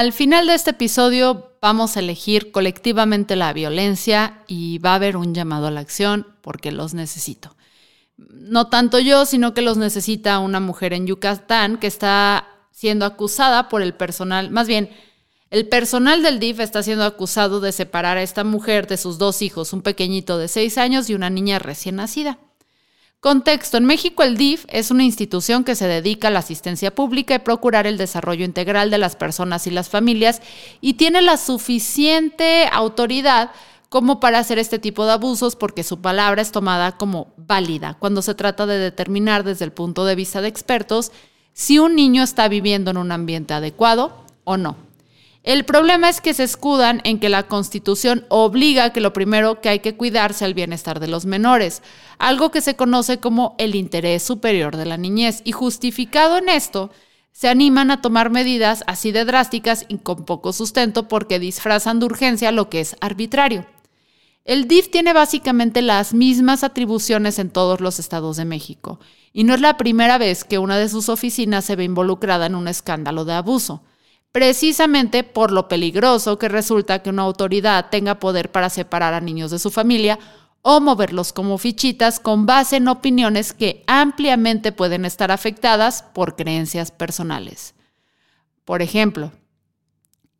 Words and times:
Al 0.00 0.14
final 0.14 0.46
de 0.46 0.54
este 0.54 0.70
episodio 0.70 1.58
vamos 1.60 1.94
a 1.94 2.00
elegir 2.00 2.52
colectivamente 2.52 3.36
la 3.36 3.52
violencia 3.52 4.42
y 4.46 4.78
va 4.78 4.92
a 4.92 4.94
haber 4.94 5.14
un 5.14 5.34
llamado 5.34 5.66
a 5.66 5.70
la 5.70 5.80
acción 5.80 6.26
porque 6.40 6.72
los 6.72 6.94
necesito. 6.94 7.54
No 8.16 8.68
tanto 8.68 8.98
yo, 8.98 9.26
sino 9.26 9.52
que 9.52 9.60
los 9.60 9.76
necesita 9.76 10.38
una 10.38 10.58
mujer 10.58 10.94
en 10.94 11.06
Yucatán 11.06 11.76
que 11.76 11.86
está 11.86 12.48
siendo 12.70 13.04
acusada 13.04 13.68
por 13.68 13.82
el 13.82 13.92
personal, 13.92 14.50
más 14.50 14.66
bien, 14.66 14.88
el 15.50 15.68
personal 15.68 16.22
del 16.22 16.40
DIF 16.40 16.60
está 16.60 16.82
siendo 16.82 17.04
acusado 17.04 17.60
de 17.60 17.70
separar 17.70 18.16
a 18.16 18.22
esta 18.22 18.42
mujer 18.42 18.86
de 18.86 18.96
sus 18.96 19.18
dos 19.18 19.42
hijos, 19.42 19.74
un 19.74 19.82
pequeñito 19.82 20.38
de 20.38 20.48
seis 20.48 20.78
años 20.78 21.10
y 21.10 21.14
una 21.14 21.28
niña 21.28 21.58
recién 21.58 21.96
nacida. 21.96 22.38
Contexto. 23.20 23.76
En 23.76 23.84
México 23.84 24.22
el 24.22 24.38
DIF 24.38 24.64
es 24.70 24.90
una 24.90 25.04
institución 25.04 25.62
que 25.62 25.74
se 25.74 25.86
dedica 25.86 26.28
a 26.28 26.30
la 26.30 26.38
asistencia 26.38 26.94
pública 26.94 27.34
y 27.34 27.40
procurar 27.40 27.86
el 27.86 27.98
desarrollo 27.98 28.46
integral 28.46 28.90
de 28.90 28.96
las 28.96 29.14
personas 29.14 29.66
y 29.66 29.70
las 29.70 29.90
familias 29.90 30.40
y 30.80 30.94
tiene 30.94 31.20
la 31.20 31.36
suficiente 31.36 32.66
autoridad 32.72 33.50
como 33.90 34.20
para 34.20 34.38
hacer 34.38 34.58
este 34.58 34.78
tipo 34.78 35.04
de 35.04 35.12
abusos 35.12 35.54
porque 35.54 35.82
su 35.82 36.00
palabra 36.00 36.40
es 36.40 36.50
tomada 36.50 36.92
como 36.92 37.34
válida 37.36 37.98
cuando 37.98 38.22
se 38.22 38.34
trata 38.34 38.64
de 38.64 38.78
determinar 38.78 39.44
desde 39.44 39.66
el 39.66 39.72
punto 39.72 40.06
de 40.06 40.14
vista 40.14 40.40
de 40.40 40.48
expertos 40.48 41.12
si 41.52 41.78
un 41.78 41.96
niño 41.96 42.22
está 42.22 42.48
viviendo 42.48 42.90
en 42.90 42.96
un 42.96 43.12
ambiente 43.12 43.52
adecuado 43.52 44.24
o 44.44 44.56
no. 44.56 44.89
El 45.42 45.64
problema 45.64 46.10
es 46.10 46.20
que 46.20 46.34
se 46.34 46.42
escudan 46.42 47.00
en 47.04 47.18
que 47.18 47.30
la 47.30 47.44
Constitución 47.44 48.26
obliga 48.28 48.92
que 48.92 49.00
lo 49.00 49.14
primero 49.14 49.62
que 49.62 49.70
hay 49.70 49.78
que 49.78 49.96
cuidar 49.96 50.34
sea 50.34 50.46
el 50.46 50.52
bienestar 50.52 51.00
de 51.00 51.08
los 51.08 51.24
menores, 51.24 51.82
algo 52.18 52.50
que 52.50 52.60
se 52.60 52.76
conoce 52.76 53.20
como 53.20 53.54
el 53.56 53.74
interés 53.74 54.22
superior 54.22 54.76
de 54.76 54.84
la 54.84 54.98
niñez, 54.98 55.40
y 55.44 55.52
justificado 55.52 56.36
en 56.36 56.50
esto, 56.50 56.90
se 57.32 57.48
animan 57.48 57.90
a 57.90 58.02
tomar 58.02 58.28
medidas 58.28 58.84
así 58.86 59.12
de 59.12 59.24
drásticas 59.24 59.86
y 59.88 59.98
con 59.98 60.26
poco 60.26 60.52
sustento 60.52 61.08
porque 61.08 61.38
disfrazan 61.38 62.00
de 62.00 62.06
urgencia 62.06 62.52
lo 62.52 62.68
que 62.68 62.80
es 62.80 62.96
arbitrario. 63.00 63.64
El 64.44 64.68
DIF 64.68 64.90
tiene 64.90 65.14
básicamente 65.14 65.80
las 65.80 66.12
mismas 66.12 66.64
atribuciones 66.64 67.38
en 67.38 67.48
todos 67.48 67.80
los 67.80 67.98
estados 67.98 68.36
de 68.36 68.44
México, 68.44 69.00
y 69.32 69.44
no 69.44 69.54
es 69.54 69.62
la 69.62 69.78
primera 69.78 70.18
vez 70.18 70.44
que 70.44 70.58
una 70.58 70.76
de 70.76 70.90
sus 70.90 71.08
oficinas 71.08 71.64
se 71.64 71.76
ve 71.76 71.84
involucrada 71.84 72.44
en 72.44 72.56
un 72.56 72.68
escándalo 72.68 73.24
de 73.24 73.32
abuso 73.32 73.82
precisamente 74.32 75.24
por 75.24 75.50
lo 75.50 75.68
peligroso 75.68 76.38
que 76.38 76.48
resulta 76.48 77.02
que 77.02 77.10
una 77.10 77.22
autoridad 77.22 77.90
tenga 77.90 78.20
poder 78.20 78.50
para 78.50 78.70
separar 78.70 79.14
a 79.14 79.20
niños 79.20 79.50
de 79.50 79.58
su 79.58 79.70
familia 79.70 80.18
o 80.62 80.80
moverlos 80.80 81.32
como 81.32 81.58
fichitas 81.58 82.20
con 82.20 82.46
base 82.46 82.76
en 82.76 82.88
opiniones 82.88 83.52
que 83.52 83.82
ampliamente 83.86 84.72
pueden 84.72 85.04
estar 85.04 85.30
afectadas 85.30 86.04
por 86.14 86.36
creencias 86.36 86.90
personales. 86.90 87.74
Por 88.64 88.82
ejemplo, 88.82 89.32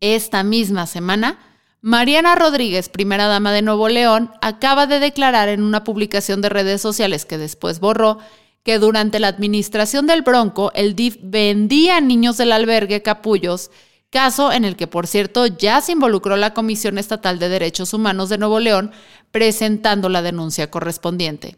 esta 0.01 0.43
misma 0.43 0.87
semana, 0.87 1.39
Mariana 1.81 2.35
Rodríguez, 2.35 2.91
primera 2.91 3.27
dama 3.27 3.53
de 3.53 3.63
Nuevo 3.63 3.89
León, 3.89 4.31
acaba 4.43 4.87
de 4.87 5.01
declarar 5.01 5.49
en 5.49 5.63
una 5.63 5.85
publicación 5.85 6.43
de 6.43 6.51
redes 6.51 6.83
sociales 6.83 7.25
que 7.25 7.39
después 7.39 7.81
borró 7.81 8.19
que 8.63 8.79
durante 8.79 9.21
la 9.21 9.29
administración 9.29 10.07
del 10.07 10.23
Bronco, 10.23 10.71
el 10.75 10.95
DIF 10.95 11.17
vendía 11.23 11.97
a 11.97 12.01
niños 12.01 12.37
del 12.37 12.53
albergue 12.53 13.03
Capullos, 13.03 13.71
caso 14.11 14.53
en 14.53 14.65
el 14.65 14.77
que, 14.77 14.87
por 14.87 15.07
cierto, 15.07 15.47
ya 15.47 15.81
se 15.81 15.93
involucró 15.93 16.37
la 16.37 16.53
Comisión 16.53 16.99
Estatal 16.99 17.39
de 17.39 17.49
Derechos 17.49 17.95
Humanos 17.95 18.29
de 18.29 18.39
Nuevo 18.39 18.61
León, 18.61 18.93
presentando 19.31 20.09
la 20.09 20.23
denuncia 20.23 20.71
correspondiente. 20.71 21.57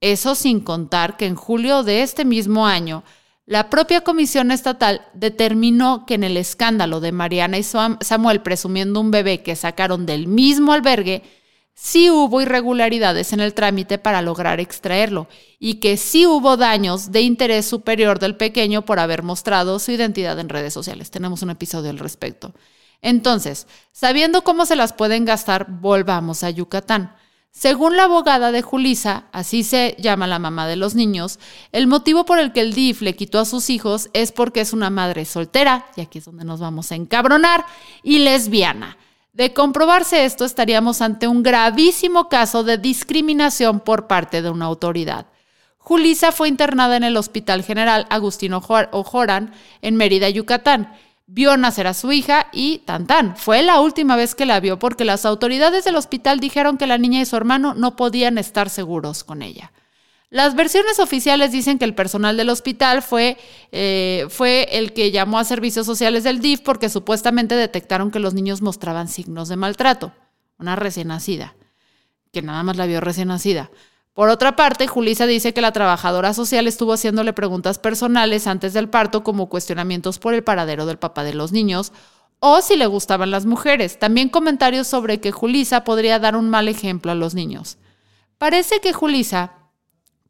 Eso 0.00 0.34
sin 0.34 0.60
contar 0.60 1.16
que 1.16 1.26
en 1.26 1.34
julio 1.34 1.82
de 1.82 2.02
este 2.02 2.24
mismo 2.24 2.66
año, 2.66 3.02
la 3.46 3.70
propia 3.70 4.02
Comisión 4.02 4.50
Estatal 4.50 5.06
determinó 5.14 6.04
que 6.04 6.14
en 6.14 6.24
el 6.24 6.36
escándalo 6.36 7.00
de 7.00 7.12
Mariana 7.12 7.58
y 7.58 7.62
Samuel 7.62 8.42
presumiendo 8.42 9.00
un 9.00 9.10
bebé 9.10 9.42
que 9.42 9.56
sacaron 9.56 10.04
del 10.04 10.26
mismo 10.26 10.72
albergue, 10.72 11.22
sí 11.76 12.10
hubo 12.10 12.40
irregularidades 12.40 13.32
en 13.32 13.40
el 13.40 13.54
trámite 13.54 13.98
para 13.98 14.22
lograr 14.22 14.58
extraerlo 14.60 15.28
y 15.60 15.74
que 15.74 15.96
sí 15.98 16.26
hubo 16.26 16.56
daños 16.56 17.12
de 17.12 17.20
interés 17.20 17.66
superior 17.66 18.18
del 18.18 18.34
pequeño 18.34 18.84
por 18.84 18.98
haber 18.98 19.22
mostrado 19.22 19.78
su 19.78 19.92
identidad 19.92 20.38
en 20.40 20.48
redes 20.48 20.72
sociales. 20.72 21.10
Tenemos 21.10 21.42
un 21.42 21.50
episodio 21.50 21.90
al 21.90 21.98
respecto. 21.98 22.54
Entonces, 23.02 23.66
sabiendo 23.92 24.42
cómo 24.42 24.64
se 24.64 24.74
las 24.74 24.94
pueden 24.94 25.26
gastar, 25.26 25.66
volvamos 25.68 26.42
a 26.42 26.50
Yucatán. 26.50 27.14
Según 27.52 27.96
la 27.96 28.04
abogada 28.04 28.52
de 28.52 28.62
Julisa, 28.62 29.26
así 29.32 29.62
se 29.62 29.96
llama 29.98 30.26
la 30.26 30.38
mamá 30.38 30.66
de 30.66 30.76
los 30.76 30.94
niños, 30.94 31.38
el 31.72 31.86
motivo 31.86 32.24
por 32.24 32.38
el 32.38 32.52
que 32.52 32.60
el 32.60 32.74
DIF 32.74 33.00
le 33.00 33.16
quitó 33.16 33.38
a 33.38 33.46
sus 33.46 33.70
hijos 33.70 34.10
es 34.12 34.32
porque 34.32 34.60
es 34.60 34.72
una 34.72 34.90
madre 34.90 35.24
soltera, 35.24 35.86
y 35.96 36.02
aquí 36.02 36.18
es 36.18 36.26
donde 36.26 36.44
nos 36.44 36.60
vamos 36.60 36.92
a 36.92 36.96
encabronar, 36.96 37.64
y 38.02 38.18
lesbiana 38.18 38.98
de 39.36 39.52
comprobarse 39.52 40.24
esto, 40.24 40.46
estaríamos 40.46 41.02
ante 41.02 41.28
un 41.28 41.42
gravísimo 41.42 42.30
caso 42.30 42.64
de 42.64 42.78
discriminación 42.78 43.80
por 43.80 44.06
parte 44.06 44.40
de 44.40 44.48
una 44.48 44.64
autoridad. 44.64 45.26
Julisa 45.76 46.32
fue 46.32 46.48
internada 46.48 46.96
en 46.96 47.04
el 47.04 47.18
Hospital 47.18 47.62
General 47.62 48.06
Agustino 48.08 48.62
Ojoran 48.92 49.52
en 49.82 49.96
Mérida, 49.96 50.30
Yucatán. 50.30 50.94
Vio 51.26 51.54
nacer 51.58 51.86
a 51.86 51.92
su 51.92 52.12
hija 52.12 52.46
y 52.50 52.78
tan 52.86 53.06
tan. 53.06 53.36
Fue 53.36 53.62
la 53.62 53.80
última 53.80 54.16
vez 54.16 54.34
que 54.34 54.46
la 54.46 54.58
vio 54.58 54.78
porque 54.78 55.04
las 55.04 55.26
autoridades 55.26 55.84
del 55.84 55.96
hospital 55.96 56.40
dijeron 56.40 56.78
que 56.78 56.86
la 56.86 56.96
niña 56.96 57.20
y 57.20 57.26
su 57.26 57.36
hermano 57.36 57.74
no 57.74 57.94
podían 57.94 58.38
estar 58.38 58.70
seguros 58.70 59.22
con 59.22 59.42
ella. 59.42 59.70
Las 60.28 60.56
versiones 60.56 60.98
oficiales 60.98 61.52
dicen 61.52 61.78
que 61.78 61.84
el 61.84 61.94
personal 61.94 62.36
del 62.36 62.50
hospital 62.50 63.02
fue, 63.02 63.36
eh, 63.70 64.26
fue 64.28 64.68
el 64.72 64.92
que 64.92 65.12
llamó 65.12 65.38
a 65.38 65.44
servicios 65.44 65.86
sociales 65.86 66.24
del 66.24 66.40
DIF 66.40 66.60
porque 66.60 66.88
supuestamente 66.88 67.54
detectaron 67.54 68.10
que 68.10 68.18
los 68.18 68.34
niños 68.34 68.60
mostraban 68.60 69.06
signos 69.08 69.48
de 69.48 69.56
maltrato. 69.56 70.12
Una 70.58 70.74
recién 70.74 71.08
nacida, 71.08 71.54
que 72.32 72.42
nada 72.42 72.62
más 72.64 72.76
la 72.76 72.86
vio 72.86 73.00
recién 73.00 73.28
nacida. 73.28 73.70
Por 74.14 74.30
otra 74.30 74.56
parte, 74.56 74.88
Julisa 74.88 75.26
dice 75.26 75.52
que 75.52 75.60
la 75.60 75.72
trabajadora 75.72 76.32
social 76.32 76.66
estuvo 76.66 76.94
haciéndole 76.94 77.34
preguntas 77.34 77.78
personales 77.78 78.46
antes 78.46 78.72
del 78.72 78.88
parto 78.88 79.22
como 79.22 79.48
cuestionamientos 79.48 80.18
por 80.18 80.32
el 80.32 80.42
paradero 80.42 80.86
del 80.86 80.98
papá 80.98 81.22
de 81.22 81.34
los 81.34 81.52
niños 81.52 81.92
o 82.40 82.62
si 82.62 82.76
le 82.76 82.86
gustaban 82.86 83.30
las 83.30 83.46
mujeres. 83.46 83.98
También 83.98 84.30
comentarios 84.30 84.86
sobre 84.86 85.20
que 85.20 85.32
Julisa 85.32 85.84
podría 85.84 86.18
dar 86.18 86.34
un 86.34 86.48
mal 86.48 86.68
ejemplo 86.68 87.12
a 87.12 87.14
los 87.14 87.34
niños. 87.34 87.76
Parece 88.38 88.80
que 88.80 88.92
Julisa 88.92 89.55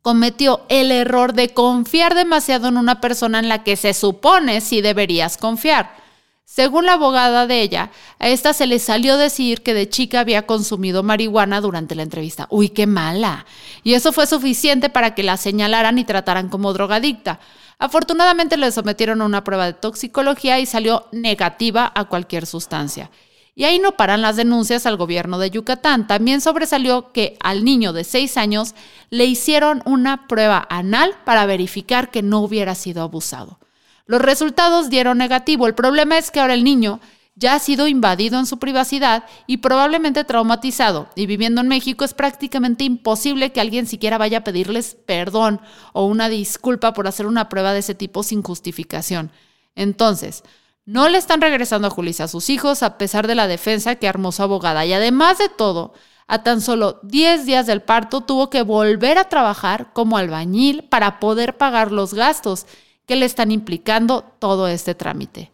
cometió 0.07 0.61
el 0.69 0.93
error 0.93 1.33
de 1.33 1.49
confiar 1.49 2.15
demasiado 2.15 2.69
en 2.69 2.77
una 2.77 3.01
persona 3.01 3.41
en 3.41 3.49
la 3.49 3.65
que 3.65 3.75
se 3.75 3.93
supone 3.93 4.61
sí 4.61 4.81
deberías 4.81 5.37
confiar. 5.37 5.97
Según 6.45 6.87
la 6.87 6.93
abogada 6.93 7.49
de 7.49 7.61
ella, 7.61 7.91
a 8.21 8.29
esta 8.29 8.53
se 8.53 8.69
le 8.69 8.79
salió 8.79 9.17
decir 9.17 9.65
que 9.65 9.75
de 9.75 9.89
chica 9.89 10.21
había 10.21 10.47
consumido 10.47 11.03
marihuana 11.03 11.61
durante 11.61 11.97
la 11.97 12.05
entrevista. 12.05 12.47
Uy, 12.51 12.69
qué 12.69 12.87
mala. 12.87 13.47
Y 13.83 13.95
eso 13.95 14.13
fue 14.13 14.29
suficiente 14.29 14.91
para 14.91 15.17
que 15.17 15.25
la 15.25 15.37
señalaran 15.37 15.99
y 15.99 16.05
trataran 16.05 16.51
como 16.51 16.73
drogadicta. 16.73 17.41
Afortunadamente 17.81 18.57
le 18.57 18.71
sometieron 18.71 19.23
a 19.23 19.25
una 19.25 19.43
prueba 19.43 19.67
de 19.67 19.73
toxicología 19.73 20.61
y 20.61 20.67
salió 20.67 21.09
negativa 21.11 21.91
a 21.93 22.05
cualquier 22.05 22.47
sustancia. 22.47 23.11
Y 23.59 23.65
ahí 23.65 23.79
no 23.79 23.97
paran 23.97 24.21
las 24.21 24.37
denuncias 24.37 24.85
al 24.85 24.99
gobierno 24.99 25.39
de 25.39 25.51
Yucatán. 25.51 26.07
También 26.07 26.43
sobresalió 26.43 27.11
que 27.13 27.39
al 27.41 27.65
niño 27.65 27.95
de 27.95 28.05
seis 28.05 28.37
años 28.37 28.75
le 29.09 29.25
hicieron 29.25 29.83
una 29.87 30.29
prueba 30.29 30.67
anal 30.69 31.15
para 31.25 31.47
verificar 31.47 32.11
que 32.11 32.23
no 32.23 32.41
hubiera 32.41 32.75
sido 32.75 33.03
abusado. 33.03 33.59
Los 34.05 34.21
resultados 34.21 34.91
dieron 34.91 35.17
negativo. 35.17 35.67
El 35.67 35.75
problema 35.75 36.19
es 36.19 36.31
que 36.31 36.39
ahora 36.39 36.53
el 36.53 36.65
niño 36.65 37.01
ya 37.35 37.55
ha 37.55 37.59
sido 37.59 37.89
invadido 37.89 38.39
en 38.39 38.45
su 38.45 38.59
privacidad 38.59 39.25
y 39.47 39.57
probablemente 39.57 40.25
traumatizado. 40.25 41.09
Y 41.15 41.25
viviendo 41.25 41.63
en 41.63 41.69
México 41.69 42.05
es 42.05 42.13
prácticamente 42.13 42.85
imposible 42.85 43.53
que 43.53 43.63
alguien 43.63 43.87
siquiera 43.87 44.19
vaya 44.19 44.39
a 44.39 44.45
pedirles 44.45 44.99
perdón 45.07 45.63
o 45.95 46.05
una 46.05 46.29
disculpa 46.29 46.93
por 46.93 47.09
hacer 47.09 47.25
una 47.25 47.49
prueba 47.49 47.73
de 47.73 47.79
ese 47.79 47.95
tipo 47.95 48.23
sin 48.23 48.43
justificación. 48.43 49.31
Entonces, 49.75 50.45
no 50.87 51.09
le 51.09 51.19
están 51.19 51.41
regresando 51.41 51.89
a 51.89 51.91
Julissa 51.91 52.25
a 52.25 52.29
sus 52.29 52.49
hijos 52.49 52.83
a 52.83 52.97
pesar 52.97 53.27
de 53.27 53.35
la 53.35 53.49
defensa 53.49 53.97
que 53.97 54.09
armó 54.09 54.31
su 54.33 54.43
abogada. 54.43 54.87
Y 54.87 54.93
además 54.93 55.37
de 55.39 55.49
todo, 55.49 55.93
a 56.29 56.45
tan 56.45 56.61
solo 56.61 57.01
10 57.03 57.45
días 57.45 57.67
del 57.67 57.83
parto 57.83 58.23
tuvo 58.23 58.51
que 58.51 58.63
volver 58.63 59.19
a 59.19 59.29
trabajar 59.29 59.93
como 59.93 60.17
albañil 60.17 60.85
para 60.85 61.19
poder 61.19 61.57
pagar 61.57 61.91
los 61.91 62.15
gastos 62.15 62.67
que 63.05 63.17
le 63.17 63.27
están 63.27 63.51
implicando 63.51 64.23
todo 64.39 64.69
este 64.69 64.95
trámite. 64.95 65.51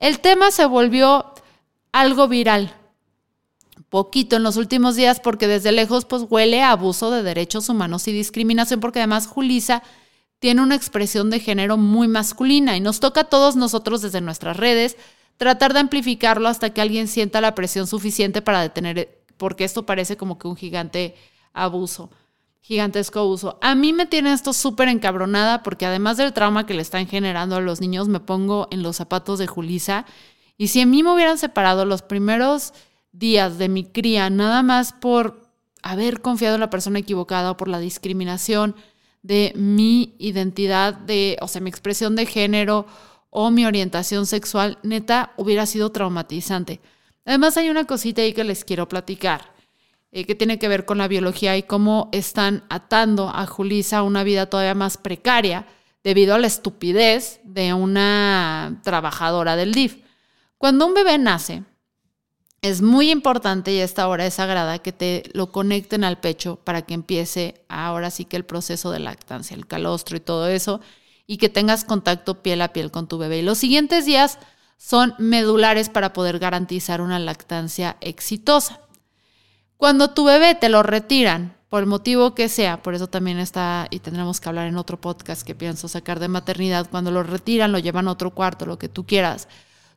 El 0.00 0.18
tema 0.18 0.50
se 0.50 0.66
volvió 0.66 1.32
algo 1.92 2.26
viral, 2.26 2.74
poquito 3.88 4.36
en 4.36 4.42
los 4.42 4.56
últimos 4.56 4.96
días 4.96 5.20
porque 5.20 5.46
desde 5.46 5.70
lejos 5.70 6.06
pues 6.06 6.24
huele 6.28 6.62
a 6.62 6.72
abuso 6.72 7.10
de 7.10 7.22
derechos 7.22 7.68
humanos 7.68 8.08
y 8.08 8.12
discriminación 8.12 8.80
porque 8.80 8.98
además 8.98 9.26
Julisa 9.26 9.82
tiene 10.42 10.60
una 10.60 10.74
expresión 10.74 11.30
de 11.30 11.38
género 11.38 11.76
muy 11.76 12.08
masculina 12.08 12.76
y 12.76 12.80
nos 12.80 12.98
toca 12.98 13.20
a 13.20 13.24
todos 13.28 13.54
nosotros 13.54 14.02
desde 14.02 14.20
nuestras 14.20 14.56
redes 14.56 14.96
tratar 15.36 15.72
de 15.72 15.78
amplificarlo 15.78 16.48
hasta 16.48 16.70
que 16.70 16.80
alguien 16.80 17.06
sienta 17.06 17.40
la 17.40 17.54
presión 17.54 17.86
suficiente 17.86 18.42
para 18.42 18.60
detener, 18.60 19.22
porque 19.36 19.62
esto 19.62 19.86
parece 19.86 20.16
como 20.16 20.40
que 20.40 20.48
un 20.48 20.56
gigante 20.56 21.14
abuso, 21.52 22.10
gigantesco 22.60 23.20
abuso. 23.20 23.56
A 23.62 23.76
mí 23.76 23.92
me 23.92 24.04
tiene 24.04 24.32
esto 24.32 24.52
súper 24.52 24.88
encabronada 24.88 25.62
porque 25.62 25.86
además 25.86 26.16
del 26.16 26.32
trauma 26.32 26.66
que 26.66 26.74
le 26.74 26.82
están 26.82 27.06
generando 27.06 27.54
a 27.54 27.60
los 27.60 27.80
niños, 27.80 28.08
me 28.08 28.18
pongo 28.18 28.66
en 28.72 28.82
los 28.82 28.96
zapatos 28.96 29.38
de 29.38 29.46
Julisa 29.46 30.06
y 30.58 30.68
si 30.68 30.80
a 30.80 30.86
mí 30.86 31.04
me 31.04 31.14
hubieran 31.14 31.38
separado 31.38 31.84
los 31.84 32.02
primeros 32.02 32.74
días 33.12 33.58
de 33.58 33.68
mi 33.68 33.84
cría, 33.84 34.28
nada 34.28 34.64
más 34.64 34.92
por 34.92 35.52
haber 35.84 36.20
confiado 36.20 36.56
en 36.56 36.62
la 36.62 36.70
persona 36.70 36.98
equivocada 36.98 37.52
o 37.52 37.56
por 37.56 37.68
la 37.68 37.78
discriminación, 37.78 38.74
de 39.22 39.52
mi 39.54 40.14
identidad, 40.18 40.94
de, 40.94 41.38
o 41.40 41.48
sea, 41.48 41.60
mi 41.60 41.70
expresión 41.70 42.16
de 42.16 42.26
género 42.26 42.86
o 43.30 43.50
mi 43.50 43.64
orientación 43.64 44.26
sexual, 44.26 44.78
neta, 44.82 45.32
hubiera 45.36 45.64
sido 45.66 45.90
traumatizante. 45.90 46.80
Además, 47.24 47.56
hay 47.56 47.70
una 47.70 47.86
cosita 47.86 48.22
ahí 48.22 48.32
que 48.32 48.44
les 48.44 48.64
quiero 48.64 48.88
platicar, 48.88 49.54
eh, 50.10 50.24
que 50.24 50.34
tiene 50.34 50.58
que 50.58 50.68
ver 50.68 50.84
con 50.84 50.98
la 50.98 51.08
biología 51.08 51.56
y 51.56 51.62
cómo 51.62 52.10
están 52.12 52.64
atando 52.68 53.30
a 53.30 53.46
Julisa 53.46 53.98
a 53.98 54.02
una 54.02 54.24
vida 54.24 54.46
todavía 54.46 54.74
más 54.74 54.96
precaria 54.96 55.66
debido 56.02 56.34
a 56.34 56.38
la 56.38 56.48
estupidez 56.48 57.40
de 57.44 57.72
una 57.72 58.80
trabajadora 58.82 59.56
del 59.56 59.72
DIF. 59.72 59.98
Cuando 60.58 60.86
un 60.86 60.94
bebé 60.94 61.16
nace, 61.16 61.62
es 62.62 62.80
muy 62.80 63.10
importante 63.10 63.72
y 63.72 63.80
esta 63.80 64.06
hora 64.06 64.24
es 64.24 64.34
sagrada 64.34 64.78
que 64.78 64.92
te 64.92 65.24
lo 65.34 65.50
conecten 65.50 66.04
al 66.04 66.20
pecho 66.20 66.60
para 66.62 66.82
que 66.82 66.94
empiece 66.94 67.64
ahora 67.68 68.10
sí 68.12 68.24
que 68.24 68.36
el 68.36 68.44
proceso 68.44 68.92
de 68.92 69.00
lactancia, 69.00 69.56
el 69.56 69.66
calostro 69.66 70.16
y 70.16 70.20
todo 70.20 70.46
eso, 70.46 70.80
y 71.26 71.38
que 71.38 71.48
tengas 71.48 71.84
contacto 71.84 72.40
piel 72.40 72.62
a 72.62 72.72
piel 72.72 72.92
con 72.92 73.08
tu 73.08 73.18
bebé. 73.18 73.40
Y 73.40 73.42
los 73.42 73.58
siguientes 73.58 74.06
días 74.06 74.38
son 74.76 75.14
medulares 75.18 75.88
para 75.88 76.12
poder 76.12 76.38
garantizar 76.38 77.00
una 77.00 77.18
lactancia 77.18 77.96
exitosa. 78.00 78.80
Cuando 79.76 80.10
tu 80.10 80.24
bebé 80.24 80.54
te 80.54 80.68
lo 80.68 80.84
retiran, 80.84 81.56
por 81.68 81.80
el 81.80 81.88
motivo 81.88 82.34
que 82.34 82.48
sea, 82.48 82.82
por 82.82 82.94
eso 82.94 83.08
también 83.08 83.38
está, 83.38 83.88
y 83.90 83.98
tendremos 83.98 84.40
que 84.40 84.48
hablar 84.48 84.68
en 84.68 84.76
otro 84.76 85.00
podcast 85.00 85.42
que 85.42 85.56
pienso 85.56 85.88
sacar 85.88 86.20
de 86.20 86.28
maternidad, 86.28 86.88
cuando 86.88 87.10
lo 87.10 87.24
retiran, 87.24 87.72
lo 87.72 87.80
llevan 87.80 88.06
a 88.06 88.12
otro 88.12 88.30
cuarto, 88.30 88.66
lo 88.66 88.78
que 88.78 88.88
tú 88.88 89.04
quieras 89.04 89.48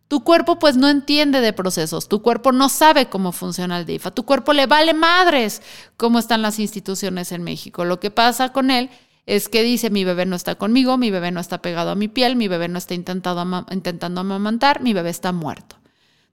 tu 0.07 0.23
cuerpo 0.23 0.59
pues 0.59 0.77
no 0.77 0.87
entiende 0.87 1.41
de 1.41 1.53
procesos, 1.53 2.07
tu 2.07 2.21
cuerpo 2.21 2.51
no 2.51 2.69
sabe 2.69 3.07
cómo 3.07 3.31
funciona 3.31 3.79
el 3.79 3.85
DIF, 3.85 4.11
tu 4.13 4.23
cuerpo 4.23 4.53
le 4.53 4.67
vale 4.67 4.93
madres 4.93 5.61
cómo 5.97 6.19
están 6.19 6.41
las 6.41 6.59
instituciones 6.59 7.31
en 7.31 7.43
México. 7.43 7.85
Lo 7.85 7.99
que 7.99 8.11
pasa 8.11 8.51
con 8.51 8.69
él 8.69 8.89
es 9.25 9.49
que 9.49 9.63
dice 9.63 9.89
mi 9.89 10.03
bebé 10.03 10.25
no 10.25 10.35
está 10.35 10.55
conmigo, 10.55 10.97
mi 10.97 11.09
bebé 11.09 11.31
no 11.31 11.39
está 11.39 11.61
pegado 11.61 11.89
a 11.89 11.95
mi 11.95 12.07
piel, 12.07 12.35
mi 12.35 12.47
bebé 12.47 12.67
no 12.67 12.77
está 12.77 12.93
intentando, 12.93 13.39
amamantar, 13.39 14.81
mi 14.81 14.93
bebé 14.93 15.09
está 15.09 15.31
muerto. 15.31 15.77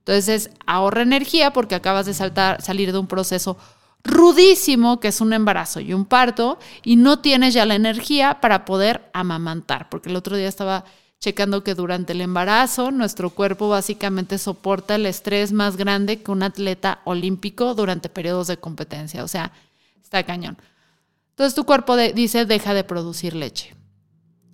Entonces 0.01 0.51
ahorra 0.67 1.03
energía 1.03 1.53
porque 1.53 1.75
acabas 1.75 2.07
de 2.07 2.13
salir 2.15 2.93
de 2.93 2.99
un 2.99 3.07
proceso 3.07 3.57
rudísimo 4.05 5.01
que 5.01 5.09
es 5.09 5.21
un 5.21 5.33
embarazo 5.33 5.81
y 5.81 5.95
un 5.95 6.05
parto 6.05 6.59
y 6.83 6.97
no 6.97 7.21
tienes 7.21 7.55
ya 7.55 7.65
la 7.65 7.77
energía 7.77 8.41
para 8.41 8.65
poder 8.65 9.09
amamantar, 9.15 9.89
porque 9.89 10.11
el 10.11 10.17
otro 10.17 10.37
día 10.37 10.49
estaba 10.49 10.85
checando 11.23 11.63
que 11.63 11.77
durante 11.77 12.15
el 12.15 12.21
embarazo 12.21 12.91
nuestro 12.91 13.31
cuerpo 13.31 13.69
básicamente 13.69 14.39
soporta 14.39 14.97
el 14.97 15.07
estrés 15.07 15.53
más 15.53 15.77
grande 15.77 16.21
que 16.21 16.33
un 16.33 16.43
atleta 16.43 17.01
olímpico 17.05 17.75
durante 17.75 18.09
periodos 18.09 18.49
de 18.49 18.57
competencia. 18.57 19.23
O 19.23 19.29
sea, 19.29 19.53
está 20.03 20.25
cañón. 20.25 20.59
Entonces 21.31 21.55
tu 21.55 21.65
cuerpo 21.65 21.97
dice 21.97 22.45
deja 22.45 22.75
de 22.75 22.83
producir 22.83 23.37
leche. 23.37 23.73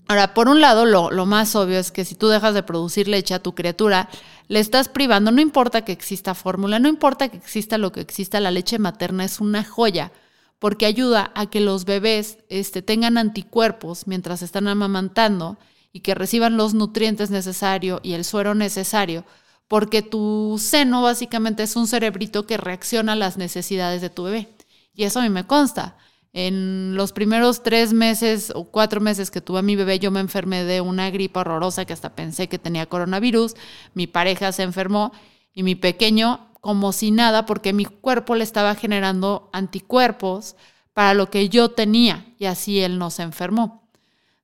Ahora, 0.09 0.35
por 0.35 0.49
un 0.49 0.61
lado, 0.61 0.85
lo, 0.85 1.11
lo, 1.11 1.25
más 1.25 1.56
obvio 1.56 1.79
es 1.79 1.91
que 1.91 2.05
si 2.05 2.15
tú 2.15 2.29
dejas 2.29 2.53
de 2.53 2.62
producir 2.62 3.09
leche 3.09 3.32
a 3.32 3.43
tu 3.43 3.55
criatura, 3.55 4.11
le 4.47 4.61
estás 4.61 4.91
privando, 4.91 5.31
no 5.31 5.41
importa 5.41 5.87
que 5.87 5.93
exista 5.93 6.35
fórmula, 6.35 6.79
no 6.79 6.88
importa 6.88 7.31
que 7.31 7.38
exista 7.38 7.79
lo 7.79 7.93
que 7.93 8.00
exista, 8.00 8.41
la 8.41 8.50
leche 8.50 8.79
materna 8.79 9.25
es 9.25 9.41
una 9.41 9.65
joya 9.65 10.12
porque 10.59 10.87
ayuda 10.87 11.31
a 11.35 11.47
que 11.47 11.61
los 11.61 11.85
bebés 11.87 12.38
este, 12.50 12.82
tengan 12.82 13.17
anticuerpos 13.17 14.06
mientras 14.06 14.43
están 14.43 14.69
amamantando 14.69 15.56
y 15.93 16.00
que 16.00 16.14
reciban 16.14 16.56
los 16.56 16.75
nutrientes 16.75 17.31
necesarios 17.31 18.00
y 18.02 18.12
el 18.12 18.25
suero 18.25 18.55
necesario, 18.55 19.25
porque 19.69 20.02
tu 20.02 20.56
seno 20.58 21.02
básicamente 21.02 21.62
es 21.62 21.76
un 21.76 21.87
cerebrito 21.87 22.46
que 22.46 22.56
reacciona 22.56 23.12
a 23.12 23.17
las 23.17 23.37
necesidades 23.37 24.00
de 24.00 24.11
tu 24.11 24.25
bebé. 24.25 24.49
Y 24.94 25.05
eso 25.05 25.20
a 25.20 25.23
mí 25.23 25.29
me 25.29 25.46
consta. 25.46 25.96
En 26.32 26.94
los 26.94 27.12
primeros 27.12 27.62
tres 27.62 27.93
meses 27.93 28.52
o 28.55 28.64
cuatro 28.64 29.00
meses 29.00 29.31
que 29.31 29.40
tuve 29.40 29.61
a 29.61 29.62
mi 29.62 29.76
bebé, 29.76 29.99
yo 29.99 30.11
me 30.11 30.20
enfermé 30.20 30.64
de 30.64 30.81
una 30.81 31.11
gripa 31.11 31.40
horrorosa 31.40 31.85
que 31.85 31.93
hasta 31.93 32.14
pensé 32.14 32.49
que 32.49 32.58
tenía 32.58 32.87
coronavirus. 32.87 33.55
Mi 33.94 34.06
pareja 34.06 34.52
se 34.52 34.62
enfermó 34.62 35.12
y 35.55 35.62
mi 35.62 35.75
pequeño, 35.75 36.49
como 36.61 36.93
si 36.93 37.11
nada, 37.11 37.46
porque 37.46 37.73
mi 37.73 37.84
cuerpo 37.84 38.34
le 38.34 38.44
estaba 38.44 38.75
generando 38.75 39.49
anticuerpos 39.52 40.56
para 40.93 41.14
lo 41.14 41.31
que 41.31 41.49
yo 41.49 41.70
tenía 41.70 42.26
y 42.38 42.46
así 42.46 42.81
él 42.81 42.99
no 42.99 43.11
se 43.11 43.23
enfermó. 43.23 43.77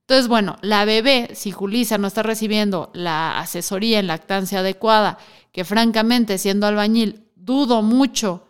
Entonces, 0.07 0.29
bueno, 0.29 0.57
la 0.61 0.85
bebé, 0.85 1.31
si 1.35 1.51
Julisa 1.51 1.97
no 1.97 2.09
está 2.09 2.23
recibiendo 2.23 2.91
la 2.93 3.39
asesoría 3.39 3.99
en 3.99 4.07
lactancia 4.07 4.59
adecuada, 4.59 5.17
que 5.51 5.65
francamente 5.65 6.37
siendo 6.37 6.67
albañil 6.67 7.25
dudo 7.37 7.81
mucho 7.81 8.47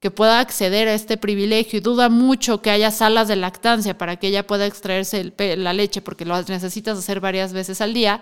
que 0.00 0.10
pueda 0.10 0.40
acceder 0.40 0.88
a 0.88 0.94
este 0.94 1.16
privilegio 1.16 1.78
y 1.78 1.82
duda 1.82 2.08
mucho 2.08 2.60
que 2.60 2.70
haya 2.70 2.90
salas 2.90 3.28
de 3.28 3.36
lactancia 3.36 3.96
para 3.96 4.16
que 4.16 4.26
ella 4.26 4.48
pueda 4.48 4.66
extraerse 4.66 5.32
la 5.56 5.72
leche 5.72 6.02
porque 6.02 6.24
lo 6.24 6.40
necesitas 6.42 6.98
hacer 6.98 7.20
varias 7.20 7.52
veces 7.52 7.80
al 7.80 7.94
día, 7.94 8.20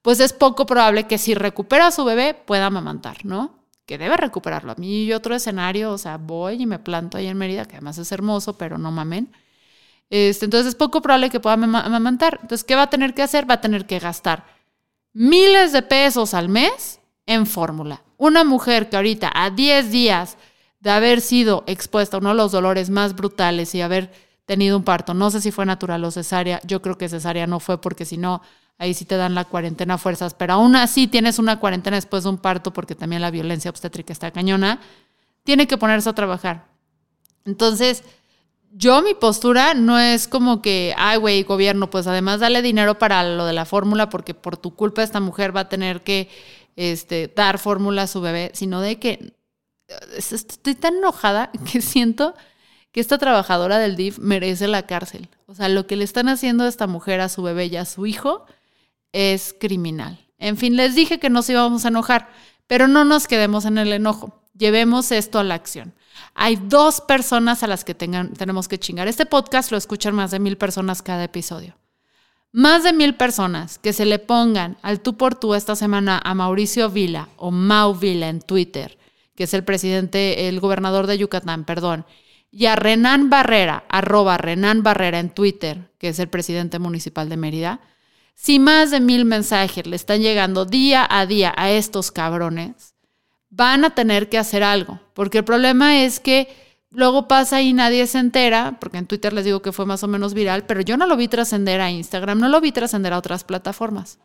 pues 0.00 0.18
es 0.20 0.32
poco 0.32 0.64
probable 0.64 1.06
que 1.06 1.18
si 1.18 1.34
recupera 1.34 1.88
a 1.88 1.92
su 1.92 2.04
bebé 2.06 2.32
pueda 2.32 2.66
amamantar, 2.66 3.24
¿no? 3.26 3.58
Que 3.84 3.98
debe 3.98 4.16
recuperarlo. 4.16 4.72
A 4.72 4.76
mí 4.76 5.04
y 5.04 5.12
otro 5.12 5.34
escenario, 5.34 5.92
o 5.92 5.98
sea, 5.98 6.16
voy 6.16 6.62
y 6.62 6.66
me 6.66 6.78
planto 6.78 7.18
ahí 7.18 7.26
en 7.26 7.36
Mérida, 7.36 7.66
que 7.66 7.76
además 7.76 7.98
es 7.98 8.10
hermoso, 8.12 8.56
pero 8.56 8.78
no 8.78 8.90
mamen 8.90 9.30
este, 10.16 10.44
entonces 10.44 10.68
es 10.68 10.74
poco 10.76 11.02
probable 11.02 11.28
que 11.28 11.40
pueda 11.40 11.54
amamantar. 11.54 12.38
Entonces, 12.40 12.62
¿qué 12.62 12.76
va 12.76 12.82
a 12.82 12.90
tener 12.90 13.14
que 13.14 13.22
hacer? 13.22 13.50
Va 13.50 13.54
a 13.54 13.60
tener 13.60 13.84
que 13.84 13.98
gastar 13.98 14.44
miles 15.12 15.72
de 15.72 15.82
pesos 15.82 16.34
al 16.34 16.48
mes 16.48 17.00
en 17.26 17.46
fórmula. 17.46 18.00
Una 18.16 18.44
mujer 18.44 18.88
que 18.88 18.94
ahorita 18.94 19.32
a 19.34 19.50
10 19.50 19.90
días 19.90 20.36
de 20.78 20.90
haber 20.90 21.20
sido 21.20 21.64
expuesta 21.66 22.16
a 22.16 22.20
uno 22.20 22.28
de 22.28 22.36
los 22.36 22.52
dolores 22.52 22.90
más 22.90 23.16
brutales 23.16 23.74
y 23.74 23.80
haber 23.80 24.12
tenido 24.46 24.76
un 24.76 24.84
parto, 24.84 25.14
no 25.14 25.32
sé 25.32 25.40
si 25.40 25.50
fue 25.50 25.66
natural 25.66 26.04
o 26.04 26.12
cesárea, 26.12 26.60
yo 26.64 26.80
creo 26.80 26.96
que 26.96 27.08
cesárea 27.08 27.48
no 27.48 27.58
fue 27.58 27.80
porque 27.80 28.04
si 28.04 28.16
no, 28.16 28.40
ahí 28.78 28.94
sí 28.94 29.04
te 29.04 29.16
dan 29.16 29.34
la 29.34 29.46
cuarentena 29.46 29.98
fuerzas, 29.98 30.32
pero 30.34 30.52
aún 30.52 30.76
así 30.76 31.08
tienes 31.08 31.40
una 31.40 31.58
cuarentena 31.58 31.96
después 31.96 32.22
de 32.22 32.28
un 32.28 32.38
parto 32.38 32.72
porque 32.72 32.94
también 32.94 33.20
la 33.20 33.32
violencia 33.32 33.68
obstétrica 33.68 34.12
está 34.12 34.30
cañona, 34.30 34.78
tiene 35.42 35.66
que 35.66 35.76
ponerse 35.76 36.08
a 36.08 36.12
trabajar. 36.12 36.66
Entonces, 37.44 38.04
yo 38.76 39.02
mi 39.02 39.14
postura 39.14 39.72
no 39.74 39.98
es 40.00 40.26
como 40.26 40.60
que, 40.60 40.94
ay, 40.96 41.16
güey, 41.18 41.44
gobierno, 41.44 41.90
pues 41.90 42.08
además 42.08 42.40
dale 42.40 42.60
dinero 42.60 42.98
para 42.98 43.22
lo 43.22 43.46
de 43.46 43.52
la 43.52 43.64
fórmula 43.64 44.08
porque 44.08 44.34
por 44.34 44.56
tu 44.56 44.74
culpa 44.74 45.04
esta 45.04 45.20
mujer 45.20 45.56
va 45.56 45.60
a 45.60 45.68
tener 45.68 46.02
que 46.02 46.28
este, 46.74 47.32
dar 47.34 47.58
fórmula 47.60 48.02
a 48.02 48.06
su 48.08 48.20
bebé, 48.20 48.50
sino 48.52 48.80
de 48.80 48.98
que 48.98 49.34
estoy 50.16 50.74
tan 50.74 50.96
enojada 50.96 51.52
que 51.72 51.80
siento 51.80 52.34
que 52.90 53.00
esta 53.00 53.16
trabajadora 53.16 53.78
del 53.78 53.94
DIF 53.94 54.18
merece 54.18 54.66
la 54.66 54.86
cárcel. 54.86 55.28
O 55.46 55.54
sea, 55.54 55.68
lo 55.68 55.86
que 55.86 55.96
le 55.96 56.04
están 56.04 56.28
haciendo 56.28 56.64
a 56.64 56.68
esta 56.68 56.88
mujer, 56.88 57.20
a 57.20 57.28
su 57.28 57.42
bebé 57.42 57.66
y 57.66 57.76
a 57.76 57.84
su 57.84 58.06
hijo, 58.06 58.44
es 59.12 59.54
criminal. 59.58 60.18
En 60.38 60.56
fin, 60.56 60.76
les 60.76 60.96
dije 60.96 61.20
que 61.20 61.30
nos 61.30 61.48
íbamos 61.48 61.84
a 61.84 61.88
enojar, 61.88 62.28
pero 62.66 62.88
no 62.88 63.04
nos 63.04 63.28
quedemos 63.28 63.66
en 63.66 63.78
el 63.78 63.92
enojo. 63.92 64.42
Llevemos 64.56 65.12
esto 65.12 65.38
a 65.38 65.44
la 65.44 65.54
acción. 65.54 65.94
Hay 66.34 66.56
dos 66.56 67.00
personas 67.00 67.62
a 67.62 67.66
las 67.66 67.84
que 67.84 67.94
tengan, 67.94 68.32
tenemos 68.34 68.68
que 68.68 68.78
chingar. 68.78 69.08
Este 69.08 69.26
podcast 69.26 69.70
lo 69.70 69.76
escuchan 69.76 70.14
más 70.14 70.30
de 70.30 70.38
mil 70.38 70.56
personas 70.56 71.02
cada 71.02 71.24
episodio. 71.24 71.76
Más 72.52 72.84
de 72.84 72.92
mil 72.92 73.16
personas 73.16 73.78
que 73.78 73.92
se 73.92 74.04
le 74.04 74.20
pongan 74.20 74.76
al 74.82 75.00
tú 75.00 75.16
por 75.16 75.34
tú 75.34 75.54
esta 75.54 75.74
semana 75.74 76.20
a 76.24 76.34
Mauricio 76.34 76.88
Vila 76.88 77.28
o 77.36 77.50
Mau 77.50 77.94
Vila 77.94 78.28
en 78.28 78.40
Twitter, 78.40 78.96
que 79.34 79.44
es 79.44 79.54
el 79.54 79.64
presidente, 79.64 80.48
el 80.48 80.60
gobernador 80.60 81.08
de 81.08 81.18
Yucatán, 81.18 81.64
perdón, 81.64 82.06
y 82.52 82.66
a 82.66 82.76
Renan 82.76 83.28
Barrera, 83.28 83.84
arroba 83.88 84.36
Renan 84.38 84.84
Barrera 84.84 85.18
en 85.18 85.30
Twitter, 85.30 85.90
que 85.98 86.10
es 86.10 86.20
el 86.20 86.28
presidente 86.28 86.78
municipal 86.78 87.28
de 87.28 87.36
Mérida, 87.36 87.80
si 88.36 88.60
más 88.60 88.92
de 88.92 89.00
mil 89.00 89.24
mensajes 89.24 89.86
le 89.86 89.96
están 89.96 90.20
llegando 90.20 90.64
día 90.64 91.06
a 91.08 91.26
día 91.26 91.52
a 91.56 91.72
estos 91.72 92.12
cabrones, 92.12 92.93
van 93.56 93.84
a 93.84 93.90
tener 93.90 94.28
que 94.28 94.38
hacer 94.38 94.64
algo, 94.64 94.98
porque 95.14 95.38
el 95.38 95.44
problema 95.44 96.02
es 96.02 96.18
que 96.18 96.48
luego 96.90 97.28
pasa 97.28 97.62
y 97.62 97.72
nadie 97.72 98.06
se 98.06 98.18
entera, 98.18 98.78
porque 98.80 98.98
en 98.98 99.06
Twitter 99.06 99.32
les 99.32 99.44
digo 99.44 99.62
que 99.62 99.72
fue 99.72 99.86
más 99.86 100.02
o 100.02 100.08
menos 100.08 100.34
viral, 100.34 100.66
pero 100.66 100.80
yo 100.80 100.96
no 100.96 101.06
lo 101.06 101.16
vi 101.16 101.28
trascender 101.28 101.80
a 101.80 101.90
Instagram, 101.90 102.40
no 102.40 102.48
lo 102.48 102.60
vi 102.60 102.72
trascender 102.72 103.12
a 103.12 103.18
otras 103.18 103.44
plataformas. 103.44 104.18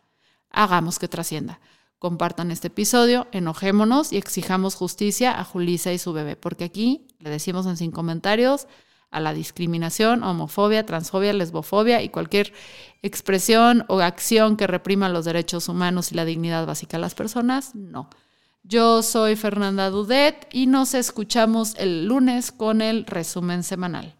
Hagamos 0.50 0.98
que 0.98 1.06
trascienda. 1.06 1.60
Compartan 1.98 2.50
este 2.50 2.68
episodio, 2.68 3.28
enojémonos 3.30 4.12
y 4.12 4.16
exijamos 4.16 4.74
justicia 4.74 5.38
a 5.38 5.44
Julisa 5.44 5.92
y 5.92 5.98
su 5.98 6.12
bebé, 6.12 6.34
porque 6.34 6.64
aquí 6.64 7.06
le 7.20 7.30
decimos 7.30 7.66
en 7.66 7.76
sin 7.76 7.92
comentarios 7.92 8.66
a 9.12 9.20
la 9.20 9.32
discriminación, 9.32 10.24
homofobia, 10.24 10.86
transfobia, 10.86 11.32
lesbofobia 11.32 12.02
y 12.02 12.08
cualquier 12.08 12.52
expresión 13.02 13.84
o 13.88 14.00
acción 14.00 14.56
que 14.56 14.66
reprima 14.66 15.08
los 15.08 15.24
derechos 15.24 15.68
humanos 15.68 16.10
y 16.10 16.14
la 16.16 16.24
dignidad 16.24 16.66
básica 16.66 16.96
de 16.96 17.02
las 17.02 17.14
personas, 17.14 17.74
no. 17.74 18.08
Yo 18.62 19.02
soy 19.02 19.36
Fernanda 19.36 19.90
Dudet 19.90 20.46
y 20.52 20.66
nos 20.66 20.94
escuchamos 20.94 21.74
el 21.78 22.06
lunes 22.06 22.52
con 22.52 22.82
el 22.82 23.06
resumen 23.06 23.62
semanal. 23.62 24.19